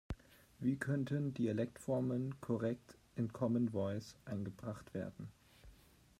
[0.57, 5.31] Wie könnten Dialektformen korrekt in Common Voice eingebracht werden?